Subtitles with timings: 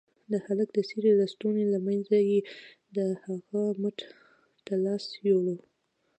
[0.31, 2.39] د هلك د څيرې لستوڼي له منځه يې
[2.95, 3.97] د هغه مټ
[4.65, 5.57] ته لاس يووړ.